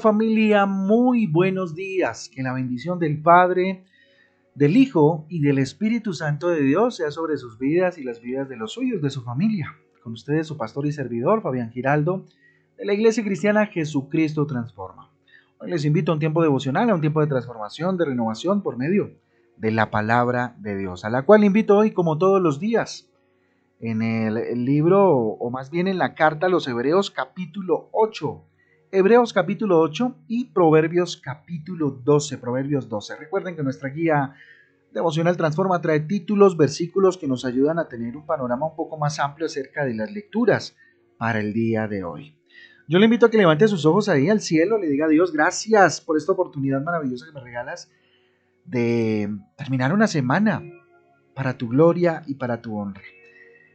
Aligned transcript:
Familia, 0.00 0.64
muy 0.64 1.26
buenos 1.26 1.74
días. 1.74 2.30
Que 2.34 2.42
la 2.42 2.54
bendición 2.54 2.98
del 2.98 3.20
Padre, 3.20 3.84
del 4.54 4.76
Hijo 4.76 5.26
y 5.28 5.42
del 5.42 5.58
Espíritu 5.58 6.14
Santo 6.14 6.48
de 6.48 6.62
Dios 6.62 6.96
sea 6.96 7.10
sobre 7.10 7.36
sus 7.36 7.58
vidas 7.58 7.98
y 7.98 8.04
las 8.04 8.20
vidas 8.20 8.48
de 8.48 8.56
los 8.56 8.72
suyos, 8.72 9.02
de 9.02 9.10
su 9.10 9.22
familia. 9.22 9.76
Con 10.02 10.14
ustedes 10.14 10.46
su 10.46 10.56
pastor 10.56 10.86
y 10.86 10.92
servidor, 10.92 11.42
Fabián 11.42 11.70
Giraldo, 11.70 12.24
de 12.78 12.86
la 12.86 12.94
Iglesia 12.94 13.22
Cristiana 13.22 13.66
Jesucristo 13.66 14.46
Transforma. 14.46 15.12
Hoy 15.58 15.70
les 15.70 15.84
invito 15.84 16.12
a 16.12 16.14
un 16.14 16.20
tiempo 16.20 16.42
devocional, 16.42 16.88
a 16.88 16.94
un 16.94 17.02
tiempo 17.02 17.20
de 17.20 17.26
transformación, 17.26 17.98
de 17.98 18.06
renovación 18.06 18.62
por 18.62 18.78
medio 18.78 19.10
de 19.58 19.70
la 19.70 19.90
palabra 19.90 20.56
de 20.58 20.78
Dios, 20.78 21.04
a 21.04 21.10
la 21.10 21.26
cual 21.26 21.44
invito 21.44 21.76
hoy 21.76 21.90
como 21.90 22.16
todos 22.16 22.40
los 22.40 22.58
días 22.58 23.10
en 23.80 24.00
el 24.00 24.64
libro, 24.64 25.10
o 25.10 25.50
más 25.50 25.70
bien 25.70 25.88
en 25.88 25.98
la 25.98 26.14
carta 26.14 26.46
a 26.46 26.50
los 26.50 26.66
Hebreos 26.66 27.10
capítulo 27.10 27.90
8 27.92 28.46
Hebreos 28.92 29.32
capítulo 29.32 29.78
8 29.78 30.16
y 30.26 30.46
Proverbios 30.46 31.16
capítulo 31.16 31.90
12. 31.90 32.38
Proverbios 32.38 32.88
12. 32.88 33.14
Recuerden 33.14 33.54
que 33.54 33.62
nuestra 33.62 33.88
guía 33.88 34.34
devocional 34.92 35.36
Transforma 35.36 35.80
trae 35.80 36.00
títulos, 36.00 36.56
versículos 36.56 37.16
que 37.16 37.28
nos 37.28 37.44
ayudan 37.44 37.78
a 37.78 37.86
tener 37.86 38.16
un 38.16 38.26
panorama 38.26 38.66
un 38.66 38.74
poco 38.74 38.98
más 38.98 39.20
amplio 39.20 39.46
acerca 39.46 39.84
de 39.84 39.94
las 39.94 40.10
lecturas 40.10 40.76
para 41.18 41.38
el 41.38 41.52
día 41.52 41.86
de 41.86 42.02
hoy. 42.02 42.36
Yo 42.88 42.98
le 42.98 43.04
invito 43.04 43.26
a 43.26 43.30
que 43.30 43.38
levante 43.38 43.68
sus 43.68 43.86
ojos 43.86 44.08
ahí 44.08 44.28
al 44.28 44.40
cielo, 44.40 44.76
le 44.76 44.88
diga 44.88 45.06
a 45.06 45.08
Dios 45.08 45.32
gracias 45.32 46.00
por 46.00 46.16
esta 46.16 46.32
oportunidad 46.32 46.82
maravillosa 46.82 47.26
que 47.26 47.32
me 47.32 47.44
regalas 47.44 47.92
de 48.64 49.30
terminar 49.56 49.94
una 49.94 50.08
semana 50.08 50.64
para 51.32 51.56
tu 51.56 51.68
gloria 51.68 52.24
y 52.26 52.34
para 52.34 52.60
tu 52.60 52.76
honra 52.76 53.02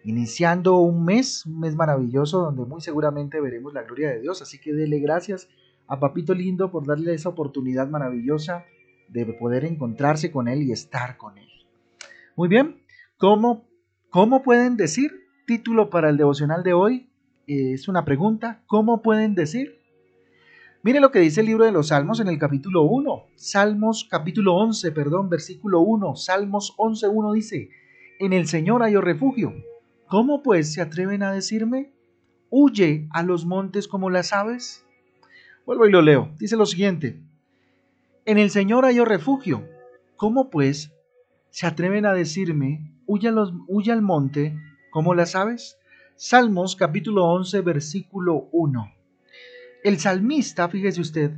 iniciando 0.06 0.78
un 0.78 1.04
mes, 1.04 1.46
un 1.48 1.60
mes 1.60 1.76
maravilloso 1.76 2.40
donde 2.40 2.64
muy 2.66 2.80
seguramente 2.80 3.42
veremos 3.42 3.74
la 3.74 3.84
gloria 3.84 4.10
de 4.12 4.22
Dios. 4.22 4.42
Así 4.42 4.60
que 4.60 4.72
dele 4.72 5.00
gracias 5.00 5.50
a 5.88 6.00
Papito 6.00 6.34
Lindo 6.34 6.72
por 6.72 6.86
darle 6.86 7.14
esa 7.14 7.30
oportunidad 7.30 7.90
maravillosa 7.90 8.66
de 9.10 9.26
poder 9.26 9.66
encontrarse 9.66 10.32
con 10.32 10.48
Él 10.48 10.62
y 10.62 10.72
estar 10.72 11.18
con 11.18 11.38
Él. 11.40 11.50
Muy 12.36 12.48
bien, 12.48 12.82
¿cómo, 13.18 13.66
cómo 14.10 14.44
pueden 14.44 14.78
decir? 14.78 15.12
Título 15.48 15.90
para 15.90 16.10
el 16.10 16.18
devocional 16.18 16.64
de 16.64 16.74
hoy 16.74 17.10
es 17.48 17.88
una 17.88 18.06
pregunta. 18.06 18.64
¿Cómo 18.68 19.02
pueden 19.02 19.34
decir? 19.34 19.80
Mire 20.84 21.00
lo 21.00 21.12
que 21.12 21.20
dice 21.20 21.42
el 21.42 21.48
libro 21.48 21.66
de 21.66 21.72
los 21.72 21.88
Salmos 21.88 22.20
en 22.20 22.28
el 22.28 22.38
capítulo 22.38 22.84
1. 22.84 23.26
Salmos 23.36 24.08
capítulo 24.10 24.56
11, 24.56 24.92
perdón, 24.92 25.30
versículo 25.30 25.82
1. 25.82 26.16
Salmos 26.16 26.76
11.1 26.78 27.34
dice, 27.34 27.70
en 28.20 28.34
el 28.34 28.48
Señor 28.48 28.84
hay 28.84 28.96
refugio 28.98 29.54
¿Cómo 30.08 30.44
pues 30.44 30.72
se 30.72 30.82
atreven 30.82 31.24
a 31.24 31.32
decirme? 31.32 31.92
Huye 32.52 33.08
a 33.12 33.24
los 33.24 33.46
montes 33.46 33.88
como 33.88 34.12
las 34.12 34.34
aves. 34.34 34.86
Vuelvo 35.66 35.88
y 35.88 35.92
lo 35.92 36.04
leo. 36.04 36.32
Dice 36.38 36.56
lo 36.56 36.68
siguiente. 36.68 37.20
En 38.24 38.38
el 38.38 38.52
Señor 38.52 38.86
hay 38.86 39.00
refugio. 39.00 39.68
¿Cómo 40.16 40.52
pues 40.52 40.94
se 41.50 41.66
atreven 41.66 42.06
a 42.06 42.14
decirme, 42.14 42.94
huye, 43.08 43.30
al 43.30 44.02
monte 44.04 44.56
como 44.92 45.16
las 45.16 45.36
aves? 45.36 45.78
Salmos 46.16 46.76
capítulo 46.76 47.26
11 47.26 47.62
versículo 47.62 48.48
1. 48.52 48.92
El 49.84 50.00
salmista, 50.00 50.70
fíjese 50.70 51.02
usted, 51.02 51.32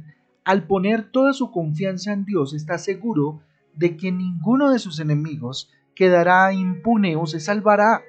al 0.43 0.67
poner 0.67 1.09
toda 1.09 1.31
su 1.31 1.51
confianza 1.51 2.11
en 2.11 2.25
Dios, 2.25 2.53
está 2.53 2.77
seguro 2.77 3.41
de 3.73 3.95
que 3.95 4.11
ninguno 4.11 4.71
de 4.71 4.79
sus 4.79 4.99
enemigos 4.99 5.71
quedará 5.95 6.51
impune 6.53 7.15
o 7.15 7.25
se 7.25 7.39
salvará 7.39 8.03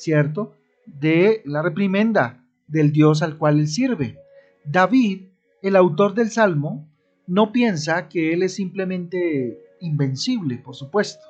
¿cierto? 0.00 0.54
De 0.86 1.42
la 1.44 1.62
reprimenda 1.62 2.44
del 2.66 2.90
Dios 2.92 3.22
al 3.22 3.36
cual 3.36 3.60
él 3.60 3.68
sirve. 3.68 4.18
David, 4.64 5.28
el 5.62 5.76
autor 5.76 6.14
del 6.14 6.30
Salmo, 6.30 6.88
no 7.26 7.52
piensa 7.52 8.08
que 8.08 8.32
él 8.32 8.42
es 8.42 8.54
simplemente 8.54 9.60
invencible, 9.80 10.56
por 10.58 10.74
supuesto. 10.74 11.24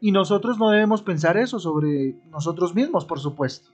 Y 0.00 0.12
nosotros 0.12 0.58
no 0.58 0.70
debemos 0.70 1.02
pensar 1.02 1.36
eso 1.36 1.58
sobre 1.58 2.16
nosotros 2.30 2.74
mismos, 2.74 3.04
por 3.04 3.18
supuesto. 3.18 3.70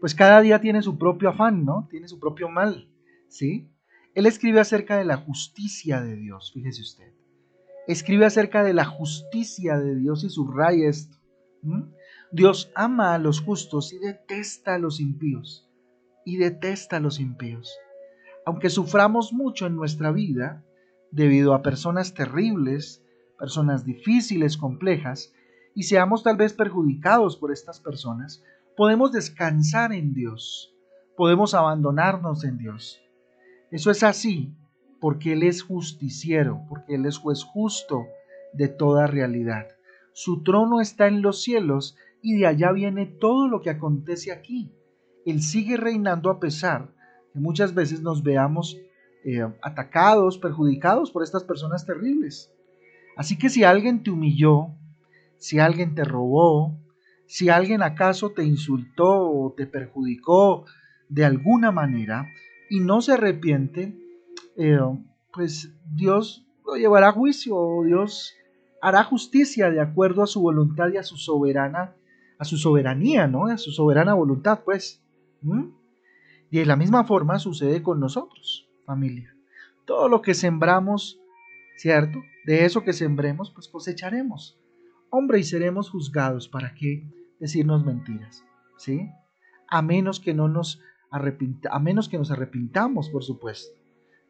Pues 0.00 0.14
cada 0.14 0.40
día 0.40 0.60
tiene 0.60 0.82
su 0.82 0.98
propio 0.98 1.30
afán, 1.30 1.64
¿no? 1.64 1.88
Tiene 1.90 2.08
su 2.08 2.18
propio 2.18 2.48
mal, 2.48 2.88
¿sí? 3.28 3.68
Él 4.14 4.26
escribe 4.26 4.60
acerca 4.60 4.98
de 4.98 5.04
la 5.04 5.16
justicia 5.16 6.02
de 6.02 6.16
Dios, 6.16 6.52
fíjese 6.52 6.82
usted. 6.82 7.12
Escribe 7.86 8.26
acerca 8.26 8.62
de 8.62 8.74
la 8.74 8.84
justicia 8.84 9.78
de 9.78 9.96
Dios 9.96 10.24
y 10.24 10.28
subraya 10.28 10.88
esto. 10.88 11.16
Dios 12.30 12.70
ama 12.74 13.14
a 13.14 13.18
los 13.18 13.40
justos 13.40 13.92
y 13.92 13.98
detesta 13.98 14.74
a 14.74 14.78
los 14.78 15.00
impíos. 15.00 15.66
Y 16.24 16.36
detesta 16.36 16.98
a 16.98 17.00
los 17.00 17.20
impíos. 17.20 17.74
Aunque 18.44 18.68
suframos 18.68 19.32
mucho 19.32 19.66
en 19.66 19.76
nuestra 19.76 20.12
vida 20.12 20.64
debido 21.10 21.54
a 21.54 21.62
personas 21.62 22.12
terribles, 22.12 23.02
personas 23.38 23.84
difíciles, 23.84 24.56
complejas, 24.56 25.32
y 25.74 25.84
seamos 25.84 26.22
tal 26.22 26.36
vez 26.36 26.52
perjudicados 26.52 27.36
por 27.36 27.52
estas 27.52 27.80
personas, 27.80 28.42
podemos 28.76 29.12
descansar 29.12 29.92
en 29.92 30.12
Dios, 30.12 30.74
podemos 31.16 31.54
abandonarnos 31.54 32.44
en 32.44 32.58
Dios. 32.58 33.00
Eso 33.70 33.90
es 33.90 34.02
así 34.02 34.54
porque 35.00 35.32
Él 35.32 35.44
es 35.44 35.62
justiciero, 35.62 36.64
porque 36.68 36.96
Él 36.96 37.06
es 37.06 37.16
juez 37.18 37.44
justo 37.44 38.06
de 38.52 38.68
toda 38.68 39.06
realidad. 39.06 39.68
Su 40.12 40.42
trono 40.42 40.80
está 40.80 41.06
en 41.06 41.22
los 41.22 41.42
cielos 41.42 41.96
y 42.22 42.36
de 42.38 42.46
allá 42.46 42.72
viene 42.72 43.06
todo 43.06 43.48
lo 43.48 43.60
que 43.60 43.70
acontece 43.70 44.32
aquí. 44.32 44.72
Él 45.24 45.42
sigue 45.42 45.76
reinando 45.76 46.30
a 46.30 46.40
pesar 46.40 46.92
que 47.32 47.38
muchas 47.38 47.74
veces 47.74 48.00
nos 48.00 48.22
veamos 48.22 48.76
eh, 49.24 49.46
atacados, 49.62 50.38
perjudicados 50.38 51.10
por 51.10 51.22
estas 51.22 51.44
personas 51.44 51.84
terribles. 51.84 52.52
Así 53.16 53.36
que 53.36 53.48
si 53.48 53.64
alguien 53.64 54.02
te 54.02 54.10
humilló, 54.10 54.68
si 55.36 55.58
alguien 55.58 55.94
te 55.94 56.04
robó, 56.04 56.78
si 57.26 57.48
alguien 57.48 57.82
acaso 57.82 58.30
te 58.30 58.44
insultó 58.44 59.30
o 59.30 59.52
te 59.56 59.66
perjudicó 59.66 60.64
de 61.08 61.24
alguna 61.24 61.70
manera 61.70 62.28
y 62.70 62.80
no 62.80 63.00
se 63.02 63.12
arrepiente, 63.12 63.96
eh, 64.56 64.78
pues 65.32 65.74
Dios 65.94 66.46
lo 66.64 66.76
llevará 66.76 67.08
a 67.08 67.12
juicio 67.12 67.56
o 67.56 67.84
Dios 67.84 68.34
hará 68.80 69.04
justicia 69.04 69.70
de 69.70 69.80
acuerdo 69.80 70.22
a 70.22 70.26
su 70.26 70.40
voluntad 70.40 70.88
y 70.92 70.96
a 70.96 71.02
su 71.02 71.16
soberana 71.16 71.94
a 72.38 72.44
su 72.44 72.56
soberanía, 72.56 73.26
¿no? 73.26 73.46
A 73.46 73.58
su 73.58 73.70
soberana 73.72 74.14
voluntad, 74.14 74.60
pues. 74.64 75.02
Y 76.50 76.58
de 76.58 76.66
la 76.66 76.76
misma 76.76 77.04
forma 77.04 77.38
sucede 77.38 77.82
con 77.82 78.00
nosotros, 78.00 78.68
familia. 78.86 79.34
Todo 79.84 80.08
lo 80.08 80.22
que 80.22 80.34
sembramos, 80.34 81.20
¿cierto? 81.76 82.22
De 82.44 82.64
eso 82.64 82.84
que 82.84 82.92
sembremos, 82.92 83.50
pues 83.50 83.68
cosecharemos. 83.68 84.58
Hombre, 85.10 85.40
y 85.40 85.44
seremos 85.44 85.90
juzgados. 85.90 86.48
¿Para 86.48 86.74
qué 86.74 87.04
decirnos 87.40 87.84
mentiras? 87.84 88.44
¿Sí? 88.76 89.08
A 89.68 89.82
menos 89.82 90.20
que 90.20 90.34
no 90.34 90.48
nos 90.48 90.80
a 91.10 91.78
menos 91.78 92.08
que 92.08 92.18
nos 92.18 92.30
arrepintamos, 92.30 93.08
por 93.08 93.24
supuesto, 93.24 93.74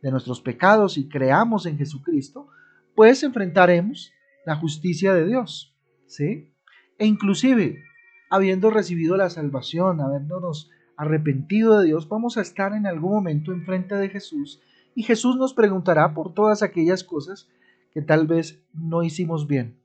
de 0.00 0.12
nuestros 0.12 0.40
pecados 0.40 0.96
y 0.96 1.08
creamos 1.08 1.66
en 1.66 1.76
Jesucristo, 1.76 2.46
pues 2.94 3.24
enfrentaremos 3.24 4.12
la 4.46 4.54
justicia 4.56 5.12
de 5.12 5.26
Dios, 5.26 5.74
¿sí? 6.06 6.52
E 6.98 7.06
inclusive 7.06 7.82
habiendo 8.30 8.70
recibido 8.70 9.16
la 9.16 9.30
salvación, 9.30 10.00
habiéndonos 10.00 10.70
arrepentido 10.96 11.78
de 11.78 11.86
Dios, 11.86 12.08
vamos 12.08 12.36
a 12.36 12.42
estar 12.42 12.72
en 12.72 12.86
algún 12.86 13.12
momento 13.12 13.52
enfrente 13.52 13.94
de 13.94 14.08
Jesús 14.08 14.60
y 14.94 15.04
Jesús 15.04 15.36
nos 15.36 15.54
preguntará 15.54 16.12
por 16.12 16.34
todas 16.34 16.62
aquellas 16.62 17.04
cosas 17.04 17.48
que 17.92 18.02
tal 18.02 18.26
vez 18.26 18.60
no 18.74 19.02
hicimos 19.02 19.46
bien 19.46 19.78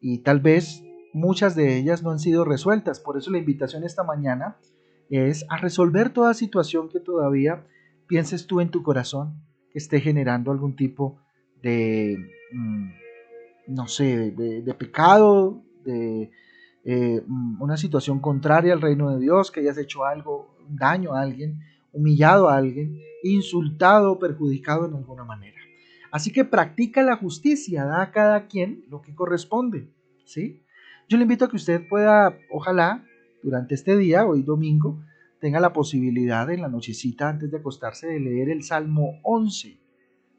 y 0.00 0.18
tal 0.18 0.40
vez 0.40 0.84
muchas 1.12 1.56
de 1.56 1.78
ellas 1.78 2.02
no 2.02 2.10
han 2.10 2.18
sido 2.18 2.44
resueltas. 2.44 3.00
Por 3.00 3.16
eso 3.16 3.30
la 3.30 3.38
invitación 3.38 3.84
esta 3.84 4.04
mañana 4.04 4.56
es 5.08 5.44
a 5.48 5.56
resolver 5.56 6.10
toda 6.10 6.34
situación 6.34 6.88
que 6.88 7.00
todavía 7.00 7.66
pienses 8.06 8.46
tú 8.46 8.60
en 8.60 8.70
tu 8.70 8.82
corazón 8.82 9.42
que 9.72 9.78
esté 9.78 10.00
generando 10.00 10.52
algún 10.52 10.76
tipo 10.76 11.18
de, 11.62 12.18
mm, 12.52 12.90
no 13.68 13.88
sé, 13.88 14.30
de 14.30 14.74
pecado, 14.74 15.62
de 15.84 16.30
eh, 16.84 17.22
mm, 17.26 17.60
una 17.60 17.76
situación 17.76 18.20
contraria 18.20 18.72
al 18.72 18.80
reino 18.80 19.10
de 19.10 19.20
Dios, 19.20 19.50
que 19.50 19.60
hayas 19.60 19.78
hecho 19.78 20.04
algo, 20.04 20.56
daño 20.68 21.14
a 21.14 21.20
alguien, 21.20 21.60
humillado 21.92 22.48
a 22.48 22.56
alguien, 22.56 22.98
insultado 23.22 24.12
o 24.12 24.18
perjudicado 24.18 24.86
en 24.86 24.94
alguna 24.94 25.24
manera. 25.24 25.58
Así 26.10 26.32
que 26.32 26.44
practica 26.44 27.02
la 27.02 27.16
justicia, 27.16 27.84
da 27.84 28.02
a 28.02 28.10
cada 28.10 28.46
quien 28.46 28.84
lo 28.88 29.00
que 29.02 29.14
corresponde, 29.14 29.88
¿sí? 30.24 30.62
Yo 31.08 31.16
le 31.16 31.22
invito 31.22 31.44
a 31.44 31.50
que 31.50 31.56
usted 31.56 31.88
pueda, 31.88 32.36
ojalá, 32.50 33.04
durante 33.42 33.74
este 33.74 33.96
día, 33.96 34.26
hoy 34.26 34.42
domingo, 34.42 35.02
tenga 35.40 35.60
la 35.60 35.72
posibilidad 35.72 36.50
en 36.50 36.62
la 36.62 36.68
nochecita 36.68 37.28
antes 37.28 37.50
de 37.50 37.58
acostarse 37.58 38.06
de 38.06 38.20
leer 38.20 38.50
el 38.50 38.62
Salmo 38.62 39.20
11. 39.22 39.78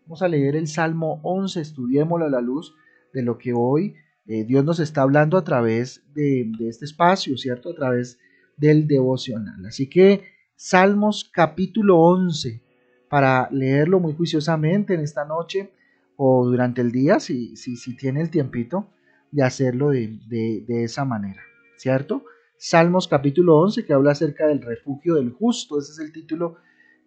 Vamos 0.06 0.22
a 0.22 0.28
leer 0.28 0.56
el 0.56 0.68
Salmo 0.68 1.20
11, 1.24 1.62
estudiémoslo 1.62 2.26
a 2.26 2.30
la 2.30 2.42
luz 2.42 2.76
de 3.14 3.24
lo 3.24 3.38
que 3.38 3.54
hoy 3.54 3.96
eh, 4.32 4.46
Dios 4.46 4.64
nos 4.64 4.80
está 4.80 5.02
hablando 5.02 5.38
a 5.38 5.44
través 5.44 6.04
de, 6.14 6.50
este 6.62 6.86
espacio, 6.86 7.38
¿cierto? 7.38 7.72
A 7.72 7.76
través 7.76 8.18
del 8.56 8.88
devocional. 8.88 9.66
Así 9.66 9.90
que 9.90 10.24
Salmos 10.56 11.30
capítulo 11.34 12.00
11, 12.00 12.62
para 13.10 13.50
leerlo 13.52 14.00
muy 14.00 14.14
juiciosamente 14.14 14.94
en 14.94 15.02
esta 15.02 15.26
noche 15.26 15.72
o 16.16 16.46
durante 16.46 16.80
el 16.80 16.94
día, 16.94 17.20
si, 17.20 17.58
si, 17.58 17.76
si 17.76 17.98
tiene 17.98 18.22
el 18.22 18.30
tiempito 18.30 18.88
de 19.32 19.44
hacerlo 19.44 19.90
de, 19.90 20.18
de 20.30 20.84
esa 20.86 21.04
manera, 21.04 21.42
¿cierto? 21.76 22.24
Salmos 22.56 23.10
capítulo 23.10 23.58
11 23.58 23.84
que 23.84 23.92
habla 23.92 24.12
acerca 24.12 24.48
del 24.48 24.62
refugio 24.62 25.16
del 25.16 25.32
justo, 25.32 25.78
ese 25.78 25.92
es 25.92 26.00
el 26.00 26.14
título 26.14 26.56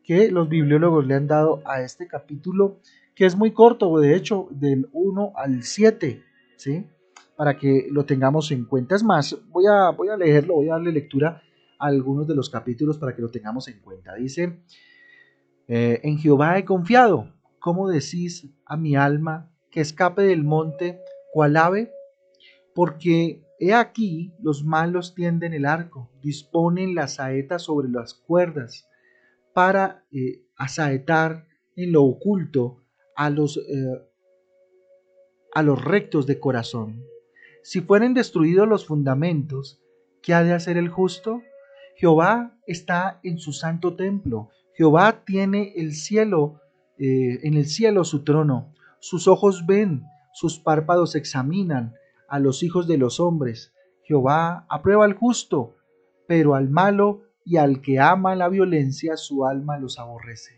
que 0.02 0.30
los 0.30 0.50
bibliólogos 0.50 1.06
le 1.06 1.14
han 1.14 1.26
dado 1.26 1.62
a 1.64 1.80
este 1.80 2.06
capítulo, 2.06 2.80
que 3.14 3.24
es 3.24 3.34
muy 3.34 3.52
corto, 3.52 3.98
de 3.98 4.14
hecho, 4.14 4.46
del 4.50 4.90
1 4.92 5.32
al 5.36 5.62
7, 5.62 6.22
¿sí? 6.56 6.86
Para 7.36 7.56
que 7.58 7.88
lo 7.90 8.04
tengamos 8.04 8.50
en 8.52 8.64
cuenta. 8.64 8.94
Es 8.94 9.02
más, 9.02 9.36
voy 9.48 9.64
a, 9.66 9.90
voy 9.90 10.08
a 10.08 10.16
leerlo, 10.16 10.54
voy 10.54 10.68
a 10.68 10.74
darle 10.74 10.92
lectura 10.92 11.42
a 11.78 11.86
algunos 11.86 12.26
de 12.28 12.34
los 12.34 12.48
capítulos 12.48 12.98
para 12.98 13.14
que 13.14 13.22
lo 13.22 13.30
tengamos 13.30 13.68
en 13.68 13.80
cuenta. 13.80 14.14
Dice, 14.14 14.60
eh, 15.66 16.00
en 16.02 16.18
Jehová 16.18 16.58
he 16.58 16.64
confiado, 16.64 17.32
¿cómo 17.58 17.88
decís 17.88 18.48
a 18.66 18.76
mi 18.76 18.96
alma 18.96 19.50
que 19.70 19.80
escape 19.80 20.22
del 20.22 20.44
monte 20.44 21.00
cual 21.32 21.56
ave? 21.56 21.92
Porque 22.74 23.42
he 23.58 23.72
aquí 23.72 24.34
los 24.40 24.64
malos 24.64 25.14
tienden 25.14 25.54
el 25.54 25.64
arco, 25.64 26.10
disponen 26.22 26.94
las 26.94 27.14
saetas 27.14 27.62
sobre 27.62 27.88
las 27.88 28.14
cuerdas 28.14 28.88
para 29.54 30.04
eh, 30.12 30.44
asaetar 30.56 31.46
en 31.76 31.92
lo 31.92 32.04
oculto 32.04 32.84
a 33.16 33.30
los, 33.30 33.56
eh, 33.56 34.08
a 35.54 35.62
los 35.62 35.82
rectos 35.82 36.26
de 36.26 36.38
corazón. 36.38 37.02
Si 37.64 37.80
fueren 37.80 38.12
destruidos 38.12 38.68
los 38.68 38.84
fundamentos, 38.84 39.80
¿qué 40.22 40.34
ha 40.34 40.44
de 40.44 40.52
hacer 40.52 40.76
el 40.76 40.90
justo? 40.90 41.40
Jehová 41.96 42.58
está 42.66 43.20
en 43.22 43.38
su 43.38 43.54
santo 43.54 43.96
templo. 43.96 44.50
Jehová 44.76 45.24
tiene 45.24 45.72
el 45.74 45.94
cielo, 45.94 46.60
eh, 46.98 47.40
en 47.42 47.54
el 47.54 47.64
cielo 47.64 48.04
su 48.04 48.22
trono. 48.22 48.74
Sus 49.00 49.28
ojos 49.28 49.64
ven, 49.64 50.02
sus 50.34 50.58
párpados 50.58 51.14
examinan 51.14 51.94
a 52.28 52.38
los 52.38 52.62
hijos 52.62 52.86
de 52.86 52.98
los 52.98 53.18
hombres. 53.18 53.72
Jehová 54.02 54.66
aprueba 54.68 55.06
al 55.06 55.14
justo, 55.14 55.74
pero 56.28 56.56
al 56.56 56.68
malo 56.68 57.22
y 57.46 57.56
al 57.56 57.80
que 57.80 57.98
ama 57.98 58.34
la 58.34 58.50
violencia 58.50 59.16
su 59.16 59.46
alma 59.46 59.78
los 59.78 59.98
aborrece. 59.98 60.52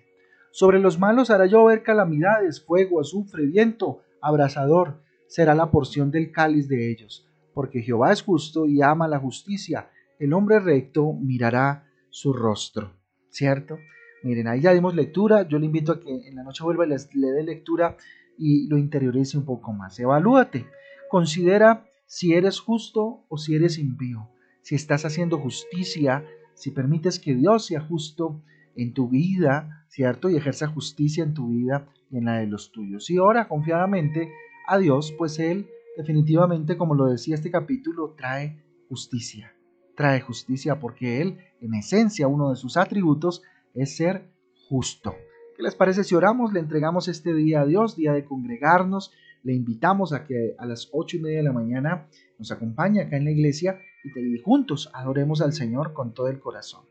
Sobre 0.50 0.80
los 0.80 0.98
malos 0.98 1.30
hará 1.30 1.46
llover 1.46 1.84
calamidades, 1.84 2.64
fuego, 2.64 3.00
azufre, 3.00 3.46
viento, 3.46 4.00
abrasador, 4.20 5.05
será 5.28 5.54
la 5.54 5.70
porción 5.70 6.10
del 6.10 6.30
cáliz 6.30 6.68
de 6.68 6.90
ellos, 6.90 7.28
porque 7.54 7.82
Jehová 7.82 8.12
es 8.12 8.22
justo 8.22 8.66
y 8.66 8.82
ama 8.82 9.08
la 9.08 9.18
justicia, 9.18 9.90
el 10.18 10.32
hombre 10.32 10.60
recto 10.60 11.12
mirará 11.12 11.86
su 12.10 12.32
rostro. 12.32 12.92
¿Cierto? 13.30 13.78
Miren, 14.22 14.48
ahí 14.48 14.62
ya 14.62 14.72
dimos 14.72 14.94
lectura, 14.94 15.46
yo 15.46 15.58
le 15.58 15.66
invito 15.66 15.92
a 15.92 16.00
que 16.00 16.10
en 16.10 16.34
la 16.36 16.42
noche 16.42 16.64
vuelva 16.64 16.86
y 16.86 16.88
le 16.88 17.32
dé 17.32 17.42
lectura 17.42 17.96
y 18.38 18.66
lo 18.68 18.78
interiorice 18.78 19.36
un 19.36 19.44
poco 19.44 19.72
más. 19.72 19.98
Evalúate, 19.98 20.66
considera 21.10 21.86
si 22.06 22.32
eres 22.32 22.60
justo 22.60 23.24
o 23.28 23.36
si 23.36 23.54
eres 23.54 23.78
impío, 23.78 24.30
si 24.62 24.74
estás 24.74 25.04
haciendo 25.04 25.38
justicia 25.38 26.24
si 26.56 26.70
permites 26.70 27.20
que 27.20 27.34
Dios 27.34 27.66
sea 27.66 27.80
justo 27.80 28.42
en 28.74 28.94
tu 28.94 29.08
vida, 29.08 29.84
¿cierto? 29.88 30.30
Y 30.30 30.36
ejerza 30.36 30.66
justicia 30.66 31.22
en 31.22 31.34
tu 31.34 31.48
vida 31.48 31.86
y 32.10 32.16
en 32.16 32.24
la 32.24 32.38
de 32.38 32.46
los 32.46 32.72
tuyos. 32.72 33.10
Y 33.10 33.18
ora 33.18 33.46
confiadamente 33.46 34.32
a 34.66 34.78
Dios, 34.78 35.12
pues 35.16 35.38
Él 35.38 35.68
definitivamente, 35.96 36.76
como 36.76 36.94
lo 36.94 37.06
decía 37.06 37.34
este 37.34 37.50
capítulo, 37.50 38.14
trae 38.16 38.62
justicia. 38.88 39.52
Trae 39.96 40.20
justicia 40.20 40.78
porque 40.78 41.22
Él, 41.22 41.38
en 41.60 41.74
esencia, 41.74 42.28
uno 42.28 42.50
de 42.50 42.56
sus 42.56 42.76
atributos 42.76 43.42
es 43.74 43.96
ser 43.96 44.28
justo. 44.68 45.14
¿Qué 45.56 45.62
les 45.62 45.74
parece 45.74 46.04
si 46.04 46.14
oramos? 46.14 46.52
Le 46.52 46.60
entregamos 46.60 47.08
este 47.08 47.32
día 47.32 47.62
a 47.62 47.66
Dios, 47.66 47.96
día 47.96 48.12
de 48.12 48.24
congregarnos. 48.24 49.12
Le 49.42 49.54
invitamos 49.54 50.12
a 50.12 50.24
que 50.24 50.54
a 50.58 50.66
las 50.66 50.90
ocho 50.92 51.16
y 51.16 51.20
media 51.20 51.38
de 51.38 51.44
la 51.44 51.52
mañana 51.52 52.08
nos 52.38 52.52
acompañe 52.52 53.00
acá 53.00 53.16
en 53.16 53.24
la 53.24 53.30
iglesia 53.30 53.78
y 54.04 54.38
juntos 54.38 54.90
adoremos 54.92 55.40
al 55.40 55.52
Señor 55.52 55.94
con 55.94 56.12
todo 56.12 56.28
el 56.28 56.40
corazón. 56.40 56.82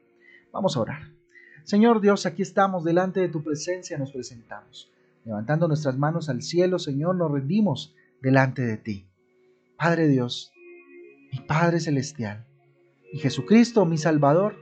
Vamos 0.52 0.76
a 0.76 0.82
orar. 0.82 1.12
Señor 1.64 2.02
Dios, 2.02 2.26
aquí 2.26 2.42
estamos 2.42 2.84
delante 2.84 3.20
de 3.20 3.30
tu 3.30 3.44
presencia, 3.44 3.98
nos 3.98 4.12
presentamos. 4.12 4.92
Levantando 5.26 5.68
nuestras 5.68 5.98
manos 5.98 6.30
al 6.30 6.44
cielo, 6.44 6.78
Señor, 6.78 7.16
nos 7.16 7.32
rendimos 7.32 7.96
delante 8.22 8.62
de 8.62 8.78
ti. 8.78 9.08
Padre 9.76 10.08
Dios, 10.08 10.52
mi 11.34 11.40
Padre 11.40 11.80
Celestial, 11.80 12.46
y 13.12 13.18
Jesucristo, 13.18 13.86
mi 13.86 13.98
Salvador, 13.98 14.56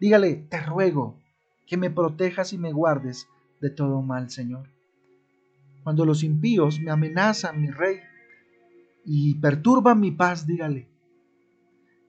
dígale, 0.00 0.34
te 0.34 0.60
ruego 0.60 1.16
que 1.66 1.76
me 1.76 1.90
protejas 1.90 2.52
y 2.52 2.58
me 2.58 2.72
guardes 2.72 3.28
de 3.60 3.70
todo 3.70 4.02
mal, 4.02 4.30
Señor. 4.30 4.68
Cuando 5.84 6.04
los 6.04 6.24
impíos 6.24 6.80
me 6.80 6.90
amenazan, 6.90 7.60
mi 7.60 7.70
Rey, 7.70 8.00
y 9.04 9.36
perturban 9.36 10.00
mi 10.00 10.10
paz, 10.10 10.46
dígale, 10.46 10.88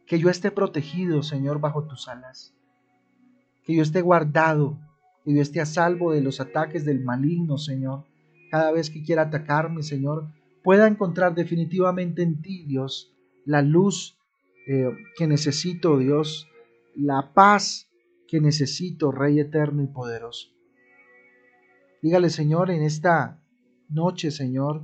que 0.08 0.18
yo 0.20 0.30
esté 0.30 0.50
protegido, 0.50 1.22
Señor, 1.22 1.60
bajo 1.60 1.84
tus 1.84 2.08
alas. 2.08 2.54
Que 3.64 3.76
yo 3.76 3.84
esté 3.84 4.02
guardado, 4.02 4.80
que 5.24 5.34
yo 5.34 5.42
esté 5.42 5.62
a 5.62 5.66
salvo 5.66 6.12
de 6.12 6.22
los 6.22 6.40
ataques 6.40 6.86
del 6.86 7.04
maligno, 7.04 7.58
Señor. 7.58 8.06
Cada 8.50 8.72
vez 8.72 8.90
que 8.90 9.04
quiera 9.04 9.24
atacarme, 9.24 9.84
Señor, 9.84 10.28
pueda 10.64 10.88
encontrar 10.88 11.36
definitivamente 11.36 12.22
en 12.22 12.42
ti, 12.42 12.64
Dios, 12.66 13.14
la 13.46 13.62
luz 13.62 14.18
eh, 14.68 14.90
que 15.18 15.28
necesito, 15.28 15.98
Dios, 15.98 16.48
la 16.96 17.34
paz 17.34 17.90
que 18.28 18.42
necesito, 18.42 19.12
Rey 19.12 19.40
eterno 19.40 19.84
y 19.84 19.88
poderoso. 19.88 20.50
Dígale, 22.02 22.30
Señor, 22.30 22.72
en 22.72 22.82
esta 22.82 23.42
noche, 23.90 24.32
Señor, 24.32 24.84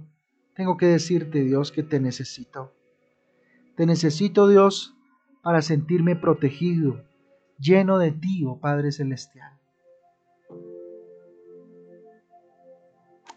tengo 0.56 0.78
que 0.78 0.88
decirte, 0.88 1.44
Dios, 1.44 1.72
que 1.72 1.84
te 1.84 2.00
necesito. 2.00 2.74
Te 3.76 3.86
necesito, 3.86 4.48
Dios, 4.48 4.96
para 5.44 5.62
sentirme 5.62 6.16
protegido, 6.16 7.06
lleno 7.60 7.98
de 8.00 8.12
ti, 8.12 8.44
oh 8.46 8.60
Padre 8.60 8.92
Celestial. 8.92 9.58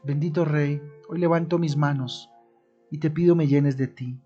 Bendito 0.03 0.47
Rey, 0.47 0.81
hoy 1.11 1.19
levanto 1.19 1.59
mis 1.59 1.77
manos 1.77 2.31
y 2.91 2.99
te 2.99 3.11
pido 3.11 3.35
me 3.37 3.47
llenes 3.47 3.77
de 3.77 3.87
ti. 3.87 4.19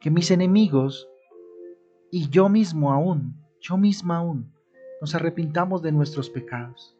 Que 0.00 0.10
mis 0.10 0.30
enemigos 0.30 1.08
y 2.10 2.30
yo 2.30 2.48
mismo 2.48 2.90
aún, 2.90 3.36
yo 3.60 3.76
misma 3.76 4.18
aún, 4.18 4.54
nos 5.02 5.14
arrepintamos 5.14 5.82
de 5.82 5.92
nuestros 5.92 6.30
pecados. 6.30 6.96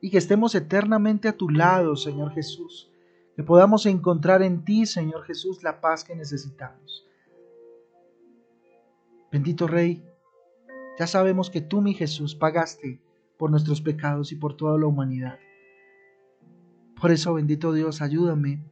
Y 0.00 0.10
que 0.10 0.16
estemos 0.16 0.54
eternamente 0.54 1.28
a 1.28 1.36
tu 1.36 1.50
lado, 1.50 1.96
Señor 1.96 2.32
Jesús. 2.32 2.90
Que 3.36 3.42
podamos 3.42 3.84
encontrar 3.84 4.42
en 4.42 4.64
ti, 4.64 4.86
Señor 4.86 5.24
Jesús, 5.24 5.62
la 5.62 5.82
paz 5.82 6.04
que 6.04 6.16
necesitamos. 6.16 7.06
Bendito 9.30 9.66
Rey, 9.66 10.02
ya 10.98 11.06
sabemos 11.06 11.50
que 11.50 11.60
tú, 11.60 11.82
mi 11.82 11.92
Jesús, 11.92 12.34
pagaste 12.34 13.02
por 13.36 13.50
nuestros 13.50 13.82
pecados 13.82 14.32
y 14.32 14.36
por 14.36 14.56
toda 14.56 14.78
la 14.78 14.86
humanidad. 14.86 15.38
Por 17.00 17.12
eso, 17.12 17.34
bendito 17.34 17.72
Dios, 17.72 18.02
ayúdame 18.02 18.64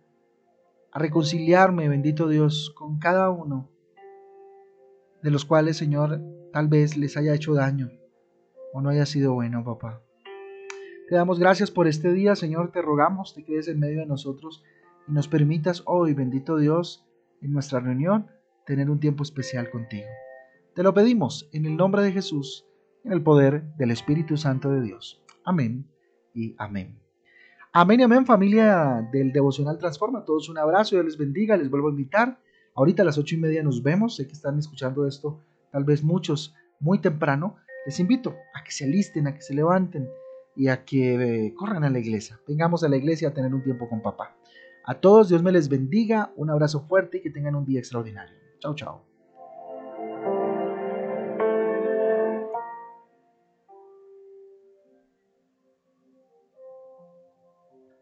a 0.91 0.99
reconciliarme, 0.99 1.89
bendito 1.89 2.29
Dios, 2.29 2.73
con 2.77 2.99
cada 2.99 3.31
uno 3.31 3.71
de 5.23 5.31
los 5.31 5.45
cuales, 5.45 5.77
Señor, 5.77 6.21
tal 6.53 6.69
vez 6.69 6.97
les 6.97 7.17
haya 7.17 7.35
hecho 7.35 7.55
daño 7.55 7.91
o 8.73 8.81
no 8.81 8.89
haya 8.89 9.07
sido 9.07 9.35
bueno, 9.35 9.65
papá. 9.65 10.03
Te 11.09 11.15
damos 11.15 11.39
gracias 11.39 11.71
por 11.71 11.87
este 11.87 12.13
día, 12.13 12.35
Señor, 12.35 12.73
te 12.73 12.83
rogamos, 12.83 13.33
te 13.33 13.45
quedes 13.45 13.69
en 13.69 13.79
medio 13.79 14.01
de 14.01 14.07
nosotros 14.07 14.65
y 15.07 15.13
nos 15.13 15.29
permitas 15.29 15.85
hoy, 15.87 16.13
bendito 16.13 16.57
Dios, 16.57 17.07
en 17.43 17.53
nuestra 17.53 17.79
reunión, 17.79 18.27
tener 18.67 18.91
un 18.91 18.99
tiempo 18.99 19.23
especial 19.23 19.71
contigo. 19.71 20.09
Te 20.75 20.83
lo 20.83 20.93
pedimos 20.95 21.49
en 21.53 21.65
el 21.65 21.77
nombre 21.77 22.03
de 22.03 22.13
Jesús, 22.13 22.67
en 23.05 23.13
el 23.13 23.23
poder 23.23 23.63
del 23.77 23.93
Espíritu 23.93 24.37
Santo 24.37 24.69
de 24.71 24.83
Dios. 24.83 25.23
Amén 25.45 25.89
y 26.35 26.57
amén. 26.59 27.06
Amén 27.79 28.01
amén 28.01 28.25
familia 28.25 29.07
del 29.13 29.33
Devocional 29.33 29.77
Transforma. 29.77 30.25
todos 30.25 30.49
un 30.49 30.57
abrazo, 30.57 30.97
Dios 30.97 31.05
les 31.05 31.19
bendiga, 31.19 31.59
les 31.59 31.69
vuelvo 31.69 31.89
a 31.89 31.91
invitar. 31.91 32.41
Ahorita 32.75 33.03
a 33.03 33.05
las 33.05 33.19
ocho 33.19 33.35
y 33.35 33.39
media 33.39 33.63
nos 33.63 33.83
vemos, 33.83 34.17
sé 34.17 34.27
que 34.27 34.33
están 34.33 34.59
escuchando 34.59 35.07
esto, 35.07 35.43
tal 35.71 35.85
vez 35.85 36.03
muchos 36.03 36.55
muy 36.81 37.01
temprano. 37.01 37.57
Les 37.85 38.01
invito 38.01 38.35
a 38.55 38.65
que 38.65 38.71
se 38.71 38.87
alisten, 38.87 39.27
a 39.27 39.35
que 39.35 39.43
se 39.43 39.53
levanten 39.53 40.09
y 40.57 40.69
a 40.69 40.87
que 40.87 41.49
eh, 41.49 41.55
corran 41.55 41.85
a 41.85 41.91
la 41.91 41.99
iglesia. 41.99 42.41
Vengamos 42.49 42.83
a 42.83 42.89
la 42.89 42.97
iglesia 42.97 43.29
a 43.29 43.35
tener 43.35 43.53
un 43.53 43.63
tiempo 43.63 43.91
con 43.91 44.01
papá. 44.01 44.35
A 44.87 44.95
todos, 44.95 45.29
Dios 45.29 45.43
me 45.43 45.53
les 45.53 45.69
bendiga, 45.69 46.33
un 46.37 46.49
abrazo 46.49 46.81
fuerte 46.81 47.19
y 47.19 47.21
que 47.21 47.29
tengan 47.29 47.57
un 47.57 47.67
día 47.67 47.79
extraordinario. 47.79 48.39
Chao, 48.59 48.75
chao. 48.75 49.16